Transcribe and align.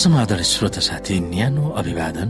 समाधान 0.00 0.42
श्रोत 0.42 0.78
साथी 0.80 1.18
न्यानो 1.20 1.76
अभिवादन। 1.76 2.28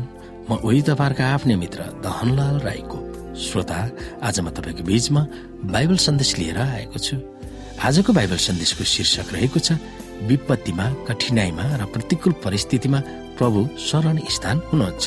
म 0.51 0.59
उही 0.59 0.81
तपाईँहरूका 0.91 1.25
आफ्नै 1.35 1.55
मित्र 1.55 1.81
दहनलाल 2.03 2.57
राईको 2.67 2.99
श्रोता। 3.39 3.79
आज 4.27 4.37
म 4.43 4.51
तपाईँको 4.51 4.83
बीचमा 4.83 5.23
बाइबल 5.71 5.97
सन्देश 6.03 6.31
लिएर 6.39 6.59
आएको 6.59 6.99
छु। 6.99 7.17
आजको 7.79 8.11
बाइबल 8.11 8.39
सन्देशको 8.43 8.83
शीर्षक 8.83 9.31
रहेको 9.35 9.59
छ 9.63 9.79
विपत्तिमा 10.27 10.87
कठिनाईमा 11.07 11.65
र 11.79 11.83
प्रतिकूल 11.95 12.33
परिस्थितिमा 12.43 12.99
प्रभु 13.39 13.59
शरण 13.79 14.19
स्थान 14.27 14.57
हुनुहुन्छ। 14.67 15.07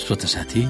श्रोत 0.00 0.22
साथी 0.24 0.62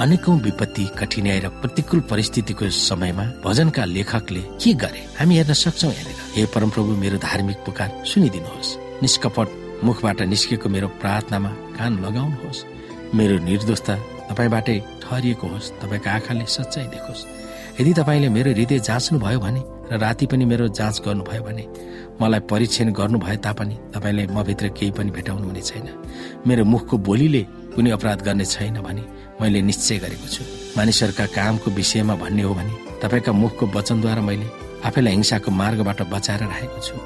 अनेकौं 0.00 0.38
विपत्ति 0.40 0.84
कठिनाई 0.98 1.40
र 1.40 1.48
प्रतिकूल 1.62 2.00
परिस्थितिको 2.10 2.68
समयमा 2.70 3.24
भजनका 3.44 3.84
लेखकले 3.84 4.40
के 4.58 4.72
गरे? 4.74 5.02
हामी 5.18 5.36
हेर्न 5.36 5.52
सक्छौ 5.52 5.88
यहाँनिर। 5.88 6.16
हे 6.34 6.46
परमप्रभु 6.46 6.96
मेरो 6.98 7.18
धार्मिक 7.18 7.56
पुकार 7.56 8.02
सुनिदिनुहोस्। 8.02 8.76
निष्कपट 9.02 9.48
मुखबाट 9.84 10.20
निस्केको 10.22 10.68
मेरो 10.68 10.88
प्रार्थनामा 10.98 11.50
कान 11.78 11.92
लगाउनुहोस्। 12.04 12.64
मेरो 13.14 13.38
निर्दोषता 13.38 13.94
तपाईँबाटै 14.30 14.78
ठहरिएको 15.02 15.46
होस् 15.46 15.72
तपाईँको 15.78 16.10
आँखाले 16.10 16.46
सच्चाइ 16.46 16.86
देखोस्। 16.90 17.26
यदि 17.80 17.92
तपाईँले 17.94 18.28
मेरो 18.28 18.50
हृदय 18.50 18.78
जाँच्नु 18.78 19.18
भयो 19.18 19.38
भने 19.40 19.62
र 19.92 19.98
राति 19.98 20.26
पनि 20.26 20.44
मेरो 20.44 20.68
जाँच 20.68 21.02
गर्नुभयो 21.06 21.42
भने 21.42 21.64
मलाई 22.20 22.40
परीक्षण 22.50 22.92
गर्नु 22.92 23.18
भए 23.18 23.36
तापनि 23.36 23.76
तपाईँले 23.94 24.26
मभित्र 24.26 24.68
केही 24.68 24.90
पनि 24.90 25.10
भेटाउनु 25.10 25.46
हुने 25.46 25.60
छैन। 25.60 25.88
मेरो 26.46 26.64
मुखको 26.64 26.98
बोलीले 26.98 27.42
कुनै 27.74 27.90
अपराध 27.90 28.22
गर्ने 28.22 28.44
छैन 28.44 28.80
भने 28.80 29.02
मैले 29.40 29.62
निश्चय 29.62 29.98
गरेको 29.98 30.28
छु। 30.28 30.42
मानिसहरूका 30.76 31.26
कामको 31.26 31.70
विषयमा 31.70 32.14
भन्ने 32.14 32.42
हो 32.42 32.54
भने 32.54 32.72
तपाईँका 33.02 33.32
मुखको 33.32 33.66
वचनद्वारा 33.66 34.22
मैले 34.22 34.46
आफैलाई 34.84 35.12
हिंसाको 35.12 35.50
मार्गबाट 35.50 36.02
बचाएर 36.08 36.40
राखेको 36.40 36.80
छु। 36.80 36.96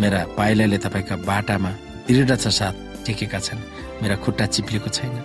मेरा 0.00 0.24
पाइलाले 0.38 0.78
तपाईँका 0.78 1.16
बाटामा 1.28 1.70
दृढता 2.08 2.50
साथ 2.50 2.74
टेकेका 3.06 3.38
छन्। 3.38 3.60
मेरा 4.02 4.16
खुट्टा 4.16 4.46
चिप्लिएको 4.46 4.88
छैन। 4.88 5.16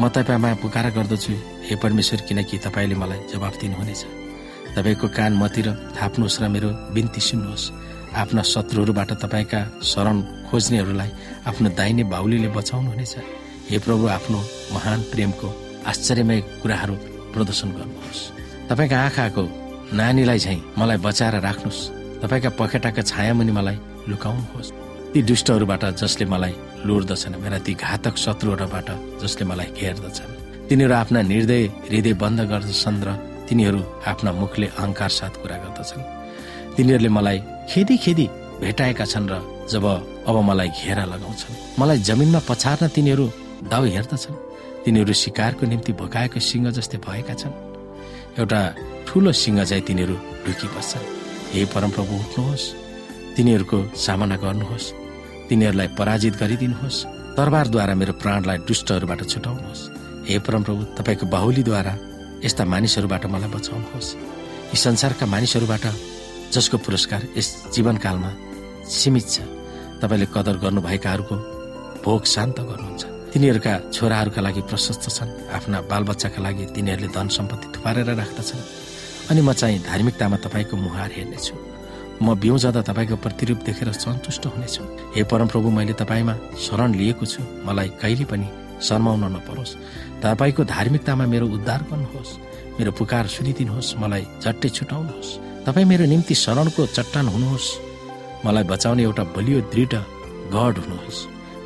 म 0.00 0.08
तपाईँमा 0.08 0.54
पुकार 0.62 0.90
गर्दछु 0.90 1.32
हे 1.66 1.76
परमेश्वर 1.76 2.20
किनकि 2.28 2.58
तपाईँले 2.58 2.94
मलाई 2.94 3.20
जवाब 3.32 3.54
दिनुहुनेछ। 3.60 4.19
तपाईँको 4.74 5.08
कान 5.08 5.32
मतिर 5.36 5.66
थाप्नुहोस् 5.96 6.40
र 6.42 6.48
मेरो 6.48 6.70
बिन्ती 6.94 7.20
सुन्नुहोस्। 7.20 7.72
आफ्ना 8.10 8.42
शत्रुहरूबाट 8.42 9.10
तपाईँका 9.22 9.60
शरण 9.82 10.16
खोज्नेहरूलाई 10.50 11.10
आफ्नो 11.46 11.68
दाहिने 11.78 12.04
बाहुलीले 12.12 12.48
बचाउनुहुनेछ। 12.50 13.14
हे 13.70 13.78
प्रभु 13.78 14.04
आफ्नो 14.16 14.38
महान 14.74 15.00
प्रेमको 15.10 15.48
आश्चर्यमय 15.86 16.40
कुराहरू 16.62 16.94
प्रदर्शन 17.34 17.68
गर्नुहोस्। 17.78 18.20
तपाईँका 18.70 18.96
आँखाको 19.06 19.44
नानीलाई 19.94 20.38
चाहिँ 20.38 20.60
मलाई 20.78 20.98
बचाएर 21.06 21.34
राख्नुहोस्। 21.40 21.80
तपाईँका 22.22 22.50
पखेटाका 22.58 23.02
छायामुनि 23.02 23.52
मलाई 23.52 23.78
लुकाउनुहोस्। 24.10 24.72
ती 25.14 25.18
दुष्टहरूबाट 25.22 25.84
जसले 25.98 26.24
मलाई 26.26 26.54
लुर्दछन् 26.86 27.40
मेरा 27.42 27.58
ती 27.58 27.72
घातक 27.74 28.14
शत्रुहरूबाट 28.16 28.88
जसले 29.22 29.44
मलाई 29.50 29.70
घेर्दछन्। 29.78 30.30
तिनीहरू 30.68 30.94
आफ्ना 30.94 31.20
निर्दय 31.22 31.62
हृदय 31.90 32.12
बन्द 32.22 32.40
गर्दछन् 32.50 33.02
र 33.06 33.10
तिनीहरू 33.50 33.80
आफ्ना 34.06 34.30
मुखले 34.32 34.66
अहङ्कार 34.78 35.10
साथ 35.10 35.34
कुरा 35.42 35.56
गर्दछन्। 35.58 36.02
तिनीहरूले 36.76 37.10
मलाई 37.10 37.38
खेदी 37.70 37.96
खेदी 37.98 38.26
भेटाएका 38.62 39.04
छन् 39.04 39.26
र 39.26 39.34
जब 39.66 39.84
अब 40.30 40.36
मलाई 40.48 40.70
घेरा 40.80 41.04
लगाउँछन् 41.10 41.58
मलाई 41.80 41.98
जमिनमा 42.08 42.40
पछार्न 42.48 42.88
तिनीहरू 42.94 43.26
दाउ 43.66 43.82
हेर्दछन्। 43.96 44.36
तिनीहरू 44.84 45.12
शिकारको 45.12 45.66
निम्ति 45.66 45.92
भोकाएको 45.98 46.38
सिंह 46.40 46.70
जस्तै 46.70 46.98
भएका 47.02 47.34
छन्। 47.34 47.54
एउटा 48.38 48.60
ठुलो 49.06 49.32
सिंह 49.34 49.58
चाहिँ 49.64 49.84
तिनीहरू 49.84 50.14
ढुकिबस्छन् 50.46 51.06
हे 51.52 51.64
परमप्रभु 51.74 52.12
उठ्नुहोस्। 52.22 52.64
तिनीहरूको 53.36 53.78
सामना 53.98 54.36
गर्नुहोस्। 54.44 54.86
तिनीहरूलाई 55.48 55.88
पराजित 55.98 56.34
गरिदिनुहोस्। 56.42 56.98
तरबारद्वारा 57.36 57.94
मेरो 58.00 58.12
प्राणलाई 58.22 58.58
दुष्टहरूबाट 58.68 59.20
छुटाउनुहोस्। 59.32 59.82
हे 60.28 60.38
परमप्रभु 60.46 60.82
तपाईँको 60.96 61.26
बाहुलीद्वारा 61.34 61.92
यस्ता 62.44 62.64
मानिसहरूबाट 62.64 63.24
मलाई 63.26 63.50
बचाउनुहोस् 63.50 64.10
यी 64.72 64.76
संसारका 64.76 65.26
मानिसहरूबाट 65.26 65.84
जसको 66.54 66.76
पुरस्कार 66.84 67.22
यस 67.36 67.48
जीवनकालमा 67.74 68.30
सीमित 68.88 69.26
छ 69.28 69.36
तपाईँले 70.00 70.26
कदर 70.34 70.56
गर्नुभएकाहरूको 70.64 71.36
भोग 72.04 72.22
शान्त 72.24 72.60
गर्नुहुन्छ। 72.68 73.04
तिनीहरूका 73.32 73.72
छोराहरूका 73.94 74.40
लागि 74.40 74.62
प्रशस्त 74.66 75.04
छन् 75.06 75.30
आफ्ना 75.56 75.78
बालबच्चाका 75.90 76.40
लागि 76.42 76.64
तिनीहरूले 76.74 77.08
धन 77.14 77.28
सम्पत्ति 77.28 77.66
थुपारेर 77.76 78.08
राख्दछन्। 78.18 78.62
अनि 79.30 79.40
म 79.40 79.52
चाहिँ 79.52 79.78
धार्मिकतामा 79.84 80.36
तपाईँको 80.44 80.76
मुहार 80.76 81.10
हेर्नेछु। 81.16 81.54
म 82.24 82.34
बिउ 82.40 82.56
जाँदा 82.58 82.80
तपाईँको 82.88 83.16
प्रतिरूप 83.16 83.58
देखेर 83.68 83.92
सन्तुष्ट 83.94 84.46
हुनेछु। 84.46 84.82
हे 85.14 85.22
परमप्रभु 85.28 85.68
मैले 85.70 85.92
तपाईँमा 85.92 86.34
शरण 86.58 86.94
लिएको 86.96 87.24
छु। 87.26 87.42
मलाई 87.64 87.88
कहिले 88.00 88.24
पनि 88.24 88.46
शर्माउन 88.86 89.24
नपरोस्। 89.36 89.76
तपाईँको 90.22 90.62
धार्मिकतामा 90.64 91.24
मेरो 91.32 91.46
उद्धार 91.56 91.80
गर्नुहोस् 91.90 92.38
मेरो 92.78 92.90
पुकार 92.98 93.26
सुनिदिनुहोस् 93.34 93.96
मलाई 94.00 94.24
झट्टै 94.42 94.68
छुटाउनुहोस्। 94.76 95.30
तपाईँ 95.66 95.86
मेरो 95.86 96.04
निम्ति 96.12 96.34
शरणको 96.34 96.82
चट्टान 96.96 97.26
हुनुहोस्। 97.34 97.68
मलाई 98.44 98.64
बचाउने 98.72 99.02
एउटा 99.02 99.24
बलियो 99.36 99.60
दृढ 99.72 99.92
गढ 100.54 100.74
हुनुहोस्। 100.84 101.18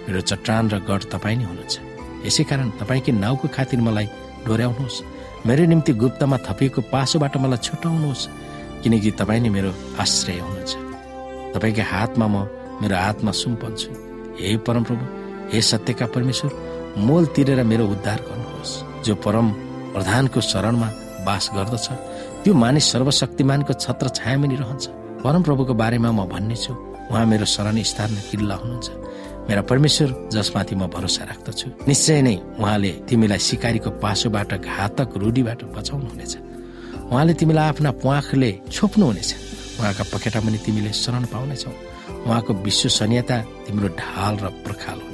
मेरो 0.06 0.20
चट्टान 0.20 0.64
र 0.70 0.74
गढ 0.88 1.02
तपाईँ 1.12 1.36
नै 1.38 1.44
हुनुहुन्छ। 1.44 1.74
यसै 2.26 2.44
कारण 2.50 2.68
तपाईँकै 2.80 3.12
नाउँको 3.14 3.46
खातिर 3.56 3.80
मलाई 3.80 4.06
डोर्याउनुहोस्। 4.46 5.02
मेरो 5.46 5.64
निम्ति 5.70 5.92
गुप्तमा 6.02 6.36
थपिएको 6.46 6.80
पासोबाट 6.92 7.34
मलाई 7.36 7.60
छुटाउनुहोस् 7.66 8.28
किनकि 8.82 9.10
तपाईँ 9.20 9.40
नै 9.44 9.50
मेरो 9.56 9.70
आश्रय 10.02 10.38
हुनुहुन्छ। 10.40 10.72
तपाईँकै 11.54 11.84
हातमा 11.92 12.26
म 12.26 12.36
मेरो 12.82 12.96
आत्मा 12.96 13.30
सुम्पन्छु। 13.30 13.90
हे 14.40 14.56
परमप्रभु 14.66 15.04
हे 15.52 15.60
सत्यका 15.62 16.06
परमेश्वर 16.10 16.50
मोल 16.96 17.26
तिरेर 17.34 17.62
मेरो 17.62 17.84
उद्धार 17.86 18.20
गर्नुहोस्। 18.28 18.72
जो 19.04 19.14
परम 19.14 19.46
प्रधानको 19.94 20.40
शरणमा 20.40 20.88
बास 21.26 21.50
गर्दछ 21.54 21.86
त्यो 22.44 22.54
मानिस 22.54 22.84
सर्वशक्तिमानको 22.92 23.72
छत्र 23.72 24.08
छायामुनि 24.08 24.56
रहन्छ। 24.56 24.84
परमप्रभुको 25.24 25.74
बारेमा 25.74 26.10
म 26.12 26.28
भन्नेछु 26.28 26.72
उहाँ 27.10 27.26
मेरो 27.26 27.44
शरण 27.44 27.76
स्थान 27.82 28.14
किल्ला 28.30 28.54
हुनुहुन्छ। 28.54 28.88
मेरा 29.48 29.62
परमेश्वर 29.62 30.08
जसमाथि 30.32 30.74
म 30.74 30.86
भरोसा 30.88 31.24
राख्दछु। 31.24 31.68
निश्चय 31.88 32.20
नै 32.22 32.36
उहाँले 32.60 32.90
तिमीलाई 33.08 33.38
सिकारीको 33.38 33.90
पासोबाट 34.00 34.50
घातक 34.60 35.08
रूढीबाट 35.16 35.60
बचाउनुहुनेछ। 35.76 36.34
उहाँले 37.12 37.32
तिमीलाई 37.34 37.68
आफ्ना 37.68 37.90
प्वाखले 38.00 38.50
छोप्नुहुनेछ। 38.72 39.30
उहाँका 39.80 40.04
पखेटा 40.12 40.40
पनि 40.40 40.58
तिमीले 40.64 40.92
शरण 40.92 41.24
पाउनेछौ। 41.28 41.72
उहाँको 42.24 42.52
विश्वसनीयता 42.64 43.36
तिम्रो 43.66 43.88
ढाल 44.00 44.34
र 44.40 44.46
प्रखाल 44.64 44.98
हुनेछ। 45.04 45.12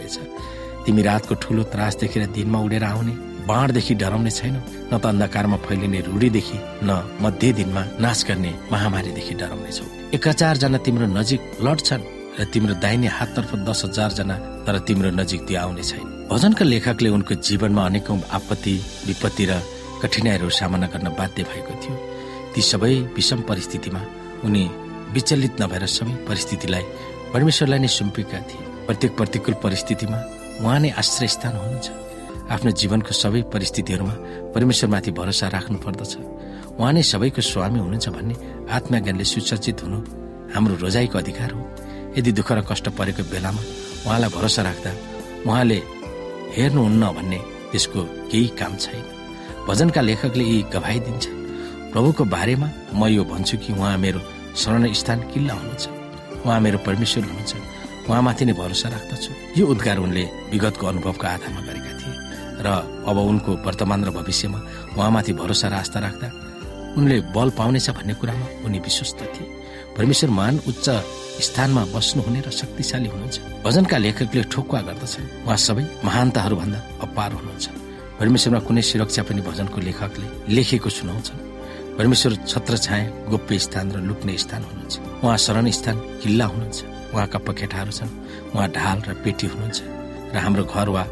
तिमी 0.84 1.02
रातको 1.02 1.34
ठुलो 1.42 1.62
त्रास 1.72 1.96
देखेर 2.00 2.26
दिनमा 2.36 2.58
उडेर 2.66 2.84
आउने 2.84 3.14
बाँडदेखि 3.48 3.94
डराउने 3.94 4.30
छैनौ। 4.30 4.60
न 4.90 4.98
त 4.98 5.04
अन्धकारमा 5.06 5.56
फैलिने 5.66 6.00
रूढीदेखि 6.08 6.58
न 6.84 6.90
मध्य 7.22 7.52
दिनमा 7.58 7.82
नाश 8.00 8.24
गर्ने 8.28 8.52
महामारीदेखि 8.72 9.34
डराउनेछौ। 9.40 9.84
एक 10.16 10.28
जना 10.60 10.78
तिम्रो 10.78 11.06
नजिक 11.18 11.40
लड्छन् 11.66 12.04
र 12.38 12.44
तिम्रो 12.52 12.74
दाहिने 12.80 13.08
हाततर्फ 13.08 13.50
दस 13.68 13.80
हजार 13.84 14.10
जना 14.18 14.36
तर 14.64 14.78
तिम्रो 14.86 15.10
नजिक 15.10 15.40
त्यो 15.46 15.58
आउने 15.60 15.82
छैन। 15.82 16.06
भजनका 16.30 16.64
लेखकले 16.64 17.08
उनको 17.10 17.34
जीवनमा 17.42 17.82
अनेकौं 17.86 18.18
आपत्ति 18.30 18.74
विपत्ति 19.06 19.44
र 19.50 19.52
कठिनाइहरू 20.02 20.48
सामना 20.48 20.86
गर्न 20.92 21.08
बाध्य 21.18 21.42
भएको 21.42 21.74
थियो। 21.82 21.94
ती 22.54 22.60
सबै 22.62 22.94
विषम 23.16 23.40
परिस्थितिमा 23.48 24.00
उनी 24.44 24.64
विचलित 25.14 25.60
नभएर 25.62 25.86
सबै 25.86 26.14
परिस्थितिलाई 26.28 26.84
परमेश्वरलाई 27.34 27.78
नै 27.78 27.88
सुम्पेका 27.88 28.38
थिए। 28.48 28.62
प्रत्येक 28.86 29.12
प्रतिकूल 29.16 29.54
परिस्थितिमा 29.62 30.18
उहाँ 30.60 30.78
नै 30.80 30.90
आश्रय 31.00 31.28
स्थान 31.34 31.54
हुनुहुन्छ। 31.56 31.88
आफ्नो 32.52 32.70
जीवनको 32.80 33.12
सबै 33.14 33.42
परिस्थितिहरूमा 33.54 34.14
परमेश्वरमाथि 34.54 35.10
भरोसा 35.18 35.46
राख्नु 35.56 35.78
पर्दछ 35.84 36.12
उहाँ 36.78 36.92
नै 36.92 37.02
सबैको 37.02 37.40
स्वामी 37.40 37.78
हुनुहुन्छ 37.78 38.08
भन्ने 38.16 38.34
आत्मज्ञानले 38.76 39.24
सुसज्जित 39.32 39.78
हुनु 39.84 39.98
हाम्रो 40.54 40.74
रोजाइको 40.82 41.16
अधिकार 41.18 41.50
हो। 41.54 41.62
यदि 42.18 42.30
दुःख 42.38 42.48
र 42.52 42.60
कष्ट 42.70 42.86
परेको 42.98 43.22
बेलामा 43.32 43.62
उहाँलाई 44.06 44.30
भरोसा 44.36 44.62
राख्दा 44.68 44.90
उहाँले 45.46 45.78
हेर्नुहुन्न 46.56 47.04
भन्ने 47.16 47.38
त्यसको 47.70 48.00
केही 48.30 48.48
काम 48.60 48.72
छैन। 48.82 49.04
भजनका 49.68 50.00
लेखकले 50.00 50.44
यी 50.44 50.58
गवाई 50.74 50.98
दिन्छ 51.06 51.24
प्रभुको 51.92 52.24
बारेमा 52.34 52.68
म 52.94 53.06
यो 53.06 53.22
भन्छु 53.24 53.56
कि 53.62 53.72
उहाँ 53.72 53.96
मेरो 54.04 54.20
शरण 54.60 54.92
स्थान 54.92 55.18
किल्ला 55.30 55.54
हुनुहुन्छ। 55.54 55.84
उहाँ 56.44 56.60
मेरो 56.60 56.78
परमेश्वर 56.86 57.22
हुनुहुन्छ। 57.24 57.54
उहाँमाथि 58.08 58.44
नै 58.44 58.52
भरोसा 58.52 58.88
राख्दछु। 58.88 59.30
यो 59.58 59.64
उद्गार 59.66 59.98
उनले 59.98 60.24
विगतको 60.52 60.84
अनुभवको 60.86 61.26
आधारमा 61.26 61.60
गरेका 61.68 61.92
थिए 62.00 62.14
र 62.64 62.68
अब 63.08 63.16
उनको 63.16 63.50
वर्तमान 63.66 64.00
र 64.04 64.10
भविष्यमा 64.10 64.58
उहाँमाथि 64.96 65.32
भरोसा 65.40 65.66
र 65.68 65.74
आस्था 65.80 65.98
राख्दा 66.00 66.28
उनले 66.98 67.16
बल 67.34 67.48
पाउनेछ 67.58 67.90
भन्ने 67.96 68.14
कुरामा 68.20 68.46
उनी 68.66 68.78
विश्वस्त 68.78 69.20
थिए। 69.34 69.46
परमेश्वर 69.96 70.30
महान 70.30 70.56
उच्च 70.66 70.86
स्थानमा 71.40 71.82
बस्नुहुने 71.94 72.40
र 72.46 72.50
शक्तिशाली 72.50 73.08
हुनुहुन्छ। 73.08 73.36
भजनका 73.64 73.96
लेखकले 73.96 74.42
ठोकुवा 74.52 74.80
गर्दछन्। 74.88 75.26
उहाँ 75.46 75.56
सबै 75.56 75.84
महानताहरूभन्दा 76.04 76.78
अपार 77.06 77.30
हुनुहुन्छ। 77.32 77.66
परमेश्वरमा 78.20 78.60
कुनै 78.66 78.82
सुरक्षा 78.82 79.22
पनि 79.22 79.40
भजनको 79.40 79.78
लेखकले 79.80 80.26
लेखेको 80.54 80.88
सुनाउँछन्। 80.90 81.40
परमेश्वर 81.98 82.32
छत्र 82.50 82.76
छाया 82.76 83.06
गोप्य 83.30 83.58
स्थान 83.64 83.86
र 83.92 83.96
लुक्ने 84.08 84.36
स्थान 84.36 84.62
हुनुहुन्छ। 84.68 84.94
उहाँ 85.24 85.38
शरण 85.38 85.70
स्थान 85.70 85.96
किल्ला 86.22 86.46
हुनुहुन्छ। 86.52 86.78
उहाँका 87.14 87.38
पखेटाहरू 87.46 87.92
छन्। 87.92 88.10
उहाँ 88.54 88.68
ढाल 88.70 88.98
र 89.08 89.14
पेटी 89.24 89.46
हुनुहुन्छ 89.52 89.78
र 90.34 90.36
हाम्रो 90.38 90.64
घर 90.64 90.88
वा 90.88 91.04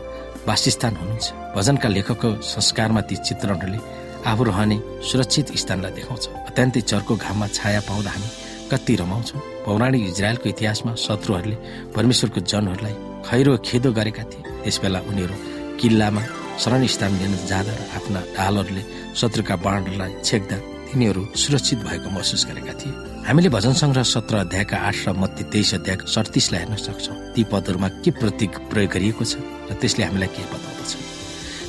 वासस्थान 0.49 0.95
हुनुहुन्छ। 0.97 1.27
भजनका 1.57 1.89
लेखकको 1.89 2.29
संस्कारमा 2.43 3.01
ती 3.09 3.17
चित्रणहरूले 3.27 3.79
आफू 4.27 4.43
रहने 4.45 4.77
सुरक्षित 5.09 5.47
स्थानलाई 5.63 5.93
देखाउँछ 5.99 6.25
अत्यन्तै 6.49 6.81
चर्को 6.91 7.13
घाममा 7.17 7.47
छाया 7.57 7.81
पाउँदा 7.89 8.11
हामी 8.11 8.29
कति 8.71 8.95
रमाउँछौँ। 9.01 9.41
पौराणिक 9.67 10.03
इजरायलको 10.09 10.49
इतिहासमा 10.49 10.93
शत्रुहरूले 10.95 11.57
परमेश्वरको 11.97 12.41
जनहरूलाई 12.53 12.95
खैरो 13.27 13.57
खेदो 13.67 13.91
गरेका 13.99 14.25
थिए। 14.31 14.43
त्यसबेला 14.65 15.01
उनीहरू 15.11 15.35
किल्लामा 15.81 16.23
शरण 16.63 16.87
स्थान 16.87 17.13
लिन 17.21 17.35
जाँदा 17.51 17.73
र 17.73 17.83
आफ्ना 17.97 18.21
ढालहरूले 18.37 18.83
शत्रुका 19.21 19.55
बाणहरूलाई 19.65 20.13
छेक्दा 20.25 20.57
तिनीहरू 20.89 21.23
सुरक्षित 21.37 21.79
भएको 21.85 22.09
महसुस 22.11 22.43
गरेका 22.49 22.73
थिए। 22.81 22.93
हामीले 23.29 23.49
भजन 23.53 23.73
सङ्ग्रह 23.77 24.03
सत्र 24.03 24.35
अध्यायका 24.45 24.77
आठ 24.89 24.97
र 25.05 25.13
मत्ती 25.13 25.45
तेइस 25.53 25.75
अध्यायको 25.75 26.07
सडतिसलाई 26.09 26.61
हेर्न 26.61 26.77
सक्छौँ। 26.77 27.17
ती 27.37 27.43
पदहरूमा 27.53 27.89
के 28.03 28.11
प्रतीक 28.17 28.53
प्रयोग 28.73 28.91
गरिएको 28.97 29.25
छ 29.25 29.37
र 29.69 29.77
त्यसले 29.77 30.05
हामीलाई 30.09 30.31
के 30.33 30.43
बताउँदछ? 30.49 30.93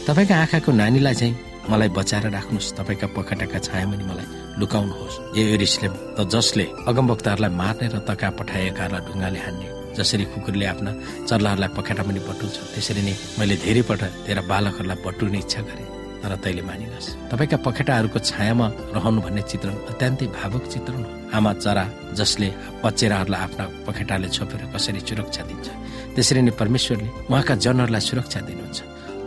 तपाईँका 0.07 0.35
आँखाको 0.39 0.71
नानीलाई 0.71 1.15
चाहिँ 1.19 1.35
मलाई 1.69 1.89
बचाएर 1.99 2.25
राख्नुहोस्। 2.31 2.73
तपाईँका 2.79 3.07
पखेटाका 3.11 3.59
छायामुनि 3.59 4.03
मलाई 4.07 4.27
लुकाउनुहोस्। 4.55 5.15
ए 5.35 5.41
एरिसले 5.53 5.87
त 6.15 6.19
जसले 6.31 6.65
अगमवक्ताहरूलाई 6.87 7.51
मार्ने 7.59 7.87
र 7.93 7.99
तका 8.07 8.29
पठाएकाहरूलाई 8.39 9.03
ढुङ्गाले 9.03 9.39
हान्ने 9.45 9.67
जसरी 9.99 10.23
कुकुरले 10.31 10.65
आफ्ना 10.65 10.91
चल्लाहरूलाई 11.27 11.69
पखेटा 11.75 12.03
पनि 12.07 12.19
बटुल्छ 12.23 12.57
त्यसरी 12.73 13.01
नै 13.03 13.13
मैले 13.35 13.55
धेरैपल्ट 13.67 14.03
तेरा 14.25 14.41
बालकहरूलाई 14.47 14.97
बटुल्ने 15.03 15.39
इच्छा 15.43 15.61
गरेँ। 15.67 15.98
तर 16.21 16.35
तैँले 16.43 16.61
मानिनस्। 16.61 17.07
तपाईँका 17.31 17.57
पखेटाहरूको 17.65 18.19
छायामा 18.19 18.67
रहनु 18.95 19.19
भन्ने 19.25 19.41
चित्रण 19.49 19.75
अत्यन्तै 19.91 20.27
भावुक 20.37 20.63
चित्रण 20.73 21.01
हो। 21.03 21.11
आमा 21.37 21.51
चरा 21.63 21.85
जसले 22.19 22.47
बच्चेराहरूलाई 22.83 23.41
आफ्ना 23.47 23.63
पखेटाले 23.87 24.27
छोपेर 24.35 24.61
कसरी 24.73 24.99
सुरक्षा 24.99 25.43
दिन्छ। 25.49 25.67
त्यसरी 26.15 26.41
नै 26.41 26.51
परमेश्वरले 26.59 27.09
उहाँका 27.31 27.53
जनहरूलाई 27.63 28.01
सुरक्षा 28.03 28.39
दिनुहुन्छ। 28.47 28.79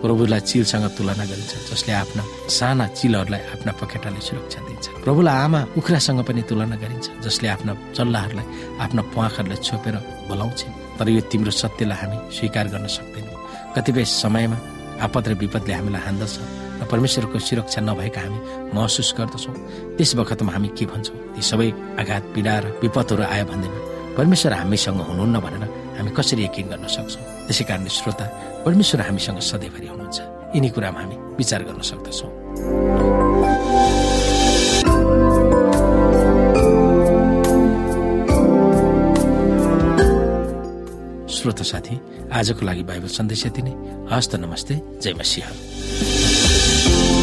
प्रभुलाई 0.03 0.41
चिलसँग 0.51 0.87
तुलना 0.99 1.25
गरिन्छ 1.31 1.53
जसले 1.71 1.93
आफ्ना 2.03 2.23
साना 2.51 2.87
चिलहरूलाई 2.99 3.43
आफ्ना 3.55 3.73
पखेटाले 3.81 4.21
सुरक्षा 4.21 4.61
दिन्छ। 4.67 4.87
प्रभुलाई 5.07 5.37
आमा 5.47 5.61
कुखुरासँग 5.75 6.21
पनि 6.27 6.43
तुलना 6.43 6.77
गरिन्छ 6.83 7.07
जसले 7.23 7.49
आफ्ना 7.55 7.73
चल्लाहरूलाई 7.97 8.47
आफ्ना 8.83 9.03
प्वाखहरूलाई 9.15 9.59
छोपेर 9.63 9.95
बोलाउँछ। 10.29 10.61
तर 10.99 11.09
यो 11.09 11.21
तिम्रो 11.31 11.53
सत्यलाई 11.55 11.99
हामी 12.03 12.19
स्वीकार 12.37 12.67
गर्न 12.75 12.87
सक्दैनौँ। 12.87 13.39
कतिपय 13.79 14.05
समयमा 14.05 14.59
आपद 15.07 15.25
र 15.29 15.33
विपदले 15.39 15.73
हामीलाई 15.79 16.03
हान्दछ। 16.03 16.35
र 16.83 16.85
परमेश्वरको 16.91 17.39
सुरक्षा 17.39 17.81
नभएका 17.87 18.21
हामी 18.21 18.39
महसुस 18.75 19.15
गर्दछौँ। 19.15 19.55
त्यस 19.97 20.11
बखतमा 20.19 20.51
हामी 20.53 20.69
के 20.75 20.85
भन्छौँ? 20.91 21.17
ती 21.35 21.41
सबै 21.41 21.71
आघात 22.03 22.25
पीडा 22.35 22.55
र 22.59 22.65
विपदहरू 22.83 23.23
आयो 23.23 23.45
भन्दैमा 23.47 23.79
परमेश्वर 24.19 24.53
हामीसँग 24.53 25.01
हुनुहुन्न 25.09 25.37
भनेर 25.39 25.65
हामी 25.97 26.11
कसरी 26.11 26.43
यकिन 26.51 26.67
गर्न 26.75 26.87
सक्छौँ? 26.91 27.23
त्यसै 27.47 27.65
कारणले 27.71 27.91
श्रोता 27.95 28.27
परमेश्वर 28.67 29.01
हामीसँग 29.07 29.39
सधैँभरि 29.39 29.87
हुनुहुन्छ। 29.87 30.19
यिनी 30.59 30.69
कुरामा 30.75 31.01
हामी 31.01 31.17
विचार 31.39 31.63
गर्न 31.71 31.81
सक्दछौँ। 31.87 32.31
श्रोता 41.31 41.65
साथी 41.65 41.95
आजको 42.31 42.63
लागि 42.67 42.83
बाइबल 42.91 43.09
सन्देश 43.09 43.47
यति 43.47 43.63
नै। 43.63 43.73
हस्त 44.13 44.37
नमस्ते। 44.37 44.75
जय 45.03 45.13
मसिंह। 45.19 46.42
you. 46.93 47.22